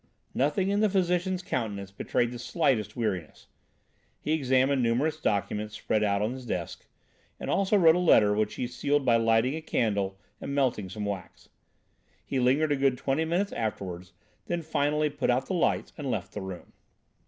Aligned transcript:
Nothing 0.33 0.69
in 0.69 0.79
the 0.79 0.89
physician's 0.89 1.43
countenance 1.43 1.91
betrayed 1.91 2.31
the 2.31 2.39
slightest 2.39 2.95
weariness. 2.97 3.45
He 4.19 4.31
examined 4.31 4.81
numerous 4.81 5.19
documents 5.19 5.75
spread 5.75 6.01
out 6.03 6.23
on 6.23 6.33
the 6.33 6.41
desk, 6.41 6.87
and 7.39 7.51
also 7.51 7.77
wrote 7.77 7.93
a 7.93 7.99
letter 7.99 8.33
which 8.33 8.55
he 8.55 8.65
sealed 8.65 9.05
by 9.05 9.17
lighting 9.17 9.53
a 9.55 9.61
candle 9.61 10.17
and 10.41 10.55
melting 10.55 10.89
some 10.89 11.05
wax. 11.05 11.49
He 12.25 12.39
lingered 12.39 12.71
a 12.71 12.77
good 12.77 12.97
twenty 12.97 13.25
minutes 13.25 13.51
afterwards, 13.53 14.13
then 14.47 14.63
finally 14.63 15.11
put 15.11 15.29
out 15.29 15.45
the 15.45 15.53
lights 15.53 15.93
and 15.99 16.09
left 16.09 16.33
the 16.33 16.41
room. 16.41 16.73